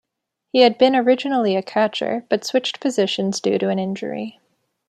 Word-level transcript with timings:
He 0.51 0.61
had 0.61 0.79
been 0.79 0.95
originally 0.95 1.55
a 1.55 1.61
catcher 1.61 2.25
but 2.27 2.43
switched 2.43 2.79
positions 2.79 3.39
due 3.39 3.59
to 3.59 3.69
an 3.69 3.77
injury. 3.77 4.39